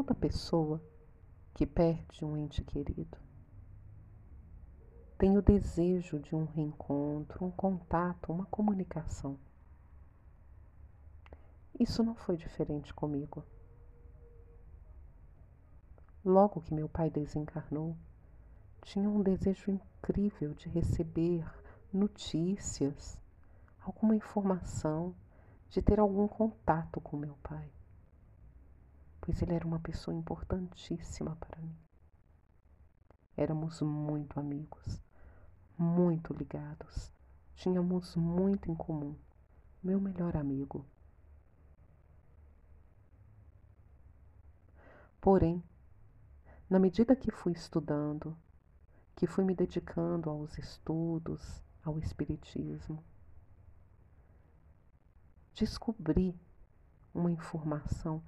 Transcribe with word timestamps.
toda 0.00 0.14
pessoa 0.14 0.82
que 1.52 1.66
perde 1.66 2.24
um 2.24 2.34
ente 2.34 2.64
querido 2.64 3.18
tem 5.18 5.36
o 5.36 5.42
desejo 5.42 6.18
de 6.18 6.34
um 6.34 6.46
reencontro, 6.46 7.44
um 7.44 7.50
contato, 7.50 8.32
uma 8.32 8.46
comunicação. 8.46 9.38
Isso 11.78 12.02
não 12.02 12.14
foi 12.14 12.38
diferente 12.38 12.94
comigo. 12.94 13.44
Logo 16.24 16.62
que 16.62 16.72
meu 16.72 16.88
pai 16.88 17.10
desencarnou, 17.10 17.94
tinha 18.80 19.06
um 19.06 19.22
desejo 19.22 19.70
incrível 19.70 20.54
de 20.54 20.70
receber 20.70 21.44
notícias, 21.92 23.20
alguma 23.82 24.16
informação, 24.16 25.14
de 25.68 25.82
ter 25.82 26.00
algum 26.00 26.26
contato 26.26 27.02
com 27.02 27.18
meu 27.18 27.36
pai, 27.42 27.70
pois 29.20 29.40
ele 29.42 29.54
era 29.54 29.66
uma 29.66 29.80
pessoa 29.80 30.16
importantíssima 30.16 31.36
para 31.36 31.60
mim. 31.60 31.76
Éramos 33.36 33.80
muito 33.80 34.38
amigos 34.38 35.00
muito 35.80 36.34
ligados. 36.34 37.10
Tínhamos 37.54 38.14
muito 38.14 38.70
em 38.70 38.74
comum. 38.74 39.16
Meu 39.82 39.98
melhor 39.98 40.36
amigo. 40.36 40.84
Porém, 45.20 45.62
na 46.68 46.78
medida 46.78 47.16
que 47.16 47.30
fui 47.30 47.52
estudando, 47.52 48.36
que 49.16 49.26
fui 49.26 49.42
me 49.42 49.54
dedicando 49.54 50.28
aos 50.28 50.58
estudos, 50.58 51.62
ao 51.82 51.98
Espiritismo, 51.98 53.02
descobri 55.54 56.38
uma 57.14 57.30
informação 57.30 58.22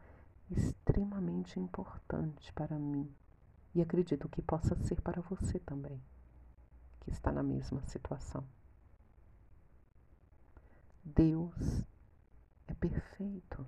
extremamente 0.52 1.58
importante 1.58 2.52
para 2.52 2.78
mim 2.78 3.12
e 3.74 3.80
acredito 3.80 4.28
que 4.28 4.42
possa 4.42 4.76
ser 4.76 5.00
para 5.00 5.20
você 5.22 5.58
também 5.58 6.00
que 7.00 7.10
está 7.10 7.32
na 7.32 7.42
mesma 7.42 7.82
situação. 7.82 8.44
Deus 11.04 11.84
é 12.68 12.74
perfeito. 12.74 13.66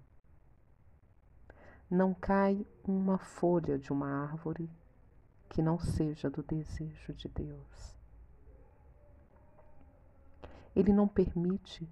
Não 1.91 2.15
cai 2.15 2.65
uma 2.85 3.19
folha 3.19 3.79
de 3.79 3.93
uma 3.93 4.09
árvore 4.09 4.71
que 5.49 5.61
não 5.61 5.79
seja 5.79 6.31
do 6.31 6.43
desejo 6.43 7.13
de 7.13 7.29
Deus. 7.29 7.97
Ele 10.75 10.93
não 10.93 11.07
permite 11.07 11.89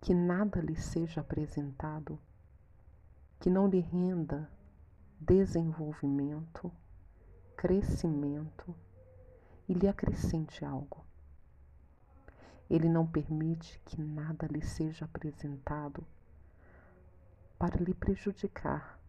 que 0.00 0.14
nada 0.14 0.60
lhe 0.60 0.76
seja 0.76 1.20
apresentado 1.20 2.18
que 3.38 3.50
não 3.50 3.68
lhe 3.68 3.80
renda 3.80 4.50
desenvolvimento, 5.20 6.72
crescimento 7.56 8.74
e 9.68 9.74
lhe 9.74 9.88
acrescente 9.88 10.64
algo. 10.64 11.04
Ele 12.68 12.88
não 12.88 13.06
permite 13.06 13.80
que 13.84 14.00
nada 14.00 14.46
lhe 14.46 14.62
seja 14.62 15.04
apresentado 15.04 16.04
para 17.58 17.76
lhe 17.82 17.94
prejudicar, 17.94 19.00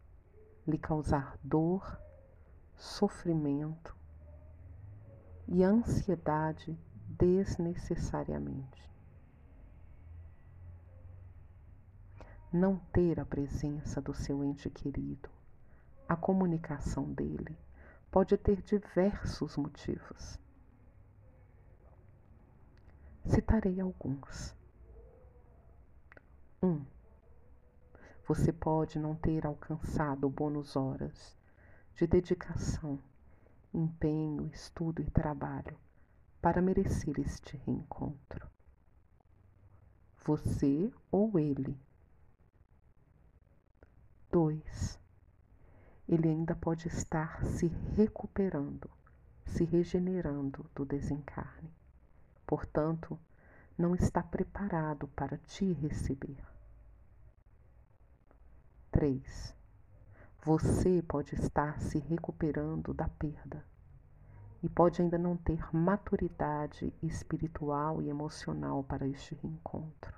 lhe 0.66 0.78
causar 0.78 1.38
dor, 1.44 2.00
sofrimento 2.75 3.95
e 5.48 5.64
ansiedade 5.64 6.78
desnecessariamente. 7.09 8.88
Não 12.59 12.77
ter 12.91 13.19
a 13.19 13.25
presença 13.25 14.02
do 14.02 14.16
seu 14.16 14.44
ente 14.44 14.67
querido, 14.67 15.30
a 16.09 16.16
comunicação 16.16 17.14
dele, 17.14 17.55
pode 18.09 18.36
ter 18.36 18.64
diversos 18.64 19.55
motivos. 19.58 20.39
Citarei 23.27 23.80
alguns. 23.80 24.55
Um, 26.64 26.83
você 28.27 28.52
pode 28.52 28.98
não 28.98 29.14
ter 29.14 29.45
alcançado 29.45 30.27
bônus 30.27 30.76
horas 30.76 31.37
de 31.93 32.08
dedicação, 32.08 32.98
empenho, 33.71 34.48
estudo 34.48 35.04
e 35.04 35.11
trabalho 35.11 35.77
para 36.42 36.60
merecer 36.60 37.20
este 37.20 37.55
reencontro. 37.58 38.49
Você 40.26 40.92
ou 41.11 41.37
ele. 41.37 41.80
2. 44.47 44.99
Ele 46.08 46.30
ainda 46.30 46.55
pode 46.55 46.87
estar 46.87 47.43
se 47.43 47.67
recuperando, 47.95 48.89
se 49.45 49.63
regenerando 49.63 50.69
do 50.73 50.85
desencarne 50.85 51.77
portanto, 52.47 53.19
não 53.77 53.93
está 53.93 54.23
preparado 54.23 55.07
para 55.09 55.37
te 55.37 55.73
receber. 55.73 56.41
3. 58.89 59.53
Você 60.43 61.03
pode 61.05 61.36
estar 61.36 61.80
se 61.81 61.99
recuperando 61.99 62.93
da 62.93 63.09
perda 63.09 63.63
e 64.63 64.69
pode 64.69 65.02
ainda 65.02 65.17
não 65.17 65.36
ter 65.36 65.61
maturidade 65.75 66.91
espiritual 67.03 68.02
e 68.02 68.09
emocional 68.09 68.81
para 68.81 69.05
este 69.05 69.36
reencontro. 69.36 70.17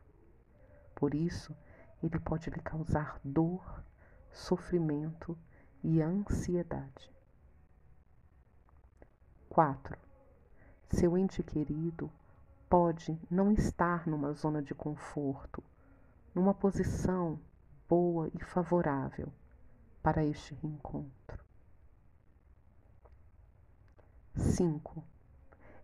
Por 0.95 1.15
isso, 1.15 1.53
ele 2.01 2.19
pode 2.19 2.49
lhe 2.51 2.61
causar 2.61 3.19
dor, 3.23 3.83
sofrimento 4.31 5.37
e 5.83 6.01
ansiedade. 6.01 7.11
4. 9.49 9.97
Seu 10.89 11.17
ente 11.17 11.41
querido 11.43 12.11
pode 12.69 13.19
não 13.29 13.51
estar 13.51 14.07
numa 14.07 14.31
zona 14.33 14.61
de 14.61 14.75
conforto, 14.75 15.63
numa 16.33 16.53
posição 16.53 17.39
boa 17.87 18.29
e 18.33 18.43
favorável 18.43 19.31
para 20.03 20.23
este 20.23 20.53
reencontro. 20.55 21.43
5. 24.35 25.03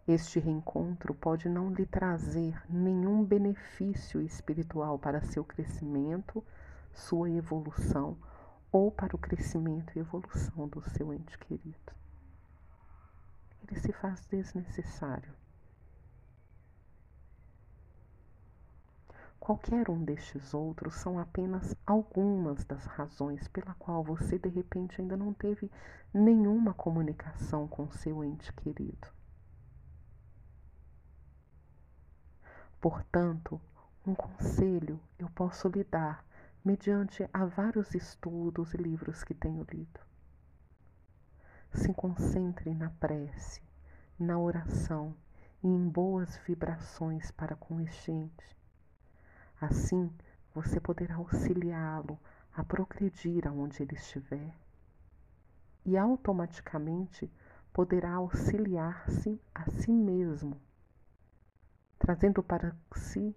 Este 0.07 0.39
reencontro 0.39 1.15
pode 1.15 1.49
não 1.49 1.73
lhe 1.73 1.85
trazer 1.85 2.61
nenhum 2.69 3.23
benefício 3.23 4.21
espiritual 4.21 4.99
para 4.99 5.21
seu 5.21 5.43
crescimento, 5.43 6.43
sua 6.93 7.29
evolução 7.29 8.15
ou 8.75 8.91
para 8.91 9.15
o 9.15 9.17
crescimento 9.17 9.95
e 9.95 9.99
evolução 9.99 10.67
do 10.67 10.81
seu 10.89 11.13
ente 11.13 11.37
querido. 11.37 11.93
Ele 13.63 13.79
se 13.79 13.93
faz 13.93 14.25
desnecessário. 14.25 15.33
Qualquer 19.39 19.89
um 19.89 20.03
destes 20.03 20.53
outros 20.53 20.95
são 20.95 21.17
apenas 21.17 21.73
algumas 21.87 22.65
das 22.65 22.83
razões 22.83 23.47
pela 23.47 23.73
qual 23.75 24.03
você 24.03 24.37
de 24.37 24.49
repente 24.49 24.99
ainda 24.99 25.15
não 25.15 25.33
teve 25.33 25.71
nenhuma 26.13 26.73
comunicação 26.73 27.69
com 27.69 27.89
seu 27.91 28.25
ente 28.25 28.51
querido. 28.51 29.07
Portanto, 32.81 33.61
um 34.05 34.13
conselho 34.13 34.99
eu 35.17 35.29
posso 35.29 35.69
lhe 35.69 35.85
dar 35.85 36.25
mediante 36.65 37.29
a 37.31 37.45
vários 37.45 37.93
estudos 37.95 38.73
e 38.73 38.77
livros 38.77 39.23
que 39.23 39.33
tenho 39.33 39.65
lido. 39.71 39.99
Se 41.71 41.93
concentre 41.93 42.73
na 42.73 42.89
prece, 42.89 43.61
na 44.19 44.37
oração 44.39 45.15
e 45.63 45.67
em 45.67 45.87
boas 45.87 46.35
vibrações 46.45 47.29
para 47.31 47.55
com 47.55 47.79
este 47.79 48.11
ente 48.11 48.55
Assim, 49.59 50.11
você 50.53 50.79
poderá 50.79 51.15
auxiliá-lo 51.15 52.19
a 52.53 52.63
progredir 52.63 53.47
aonde 53.47 53.81
ele 53.81 53.95
estiver 53.95 54.53
e 55.85 55.97
automaticamente 55.97 57.31
poderá 57.71 58.11
auxiliar-se 58.13 59.39
a 59.53 59.69
si 59.69 59.91
mesmo, 59.91 60.59
trazendo 61.97 62.43
para 62.43 62.75
si 62.95 63.35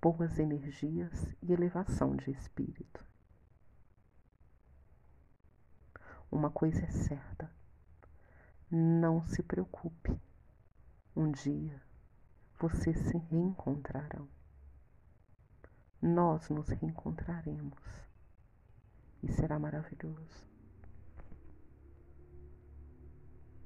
boas 0.00 0.38
energias 0.38 1.26
e 1.42 1.52
elevação 1.52 2.16
de 2.16 2.30
espírito. 2.30 3.04
Uma 6.30 6.50
coisa 6.50 6.84
é 6.84 6.90
certa, 6.90 7.50
não 8.70 9.24
se 9.26 9.42
preocupe, 9.42 10.20
um 11.16 11.30
dia 11.30 11.82
vocês 12.58 12.96
se 12.98 13.16
reencontrarão 13.16 14.28
nós 16.02 16.48
nos 16.48 16.66
reencontraremos 16.68 17.78
e 19.22 19.30
será 19.30 19.58
maravilhoso. 19.58 20.49